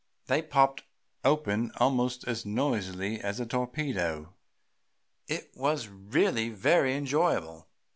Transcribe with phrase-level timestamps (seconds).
[0.25, 0.81] They popped
[1.23, 4.33] open almost as noisily as a torpedo.
[5.27, 7.67] It was really very enjoyable.